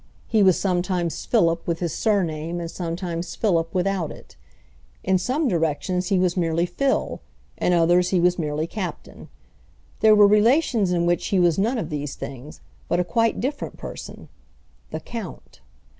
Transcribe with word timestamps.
He 0.27 0.41
was 0.41 0.59
sometimes 0.59 1.25
Philip 1.27 1.67
with 1.67 1.77
his 1.77 1.93
surname 1.93 2.59
and 2.59 2.71
sometimes 2.71 3.35
Philip 3.35 3.71
without 3.71 4.11
it. 4.11 4.35
In 5.03 5.19
some 5.19 5.47
directions 5.47 6.07
he 6.07 6.17
was 6.17 6.35
merely 6.35 6.65
Phil, 6.65 7.21
in 7.59 7.71
others 7.71 8.09
he 8.09 8.19
was 8.19 8.39
merely 8.39 8.65
Captain. 8.65 9.29
There 9.99 10.15
were 10.15 10.25
relations 10.25 10.91
in 10.91 11.05
which 11.05 11.27
he 11.27 11.39
was 11.39 11.59
none 11.59 11.77
of 11.77 11.91
these 11.91 12.15
things, 12.15 12.61
but 12.87 12.99
a 12.99 13.03
quite 13.03 13.39
different 13.39 13.77
person—"the 13.77 14.99
Count." 15.01 15.61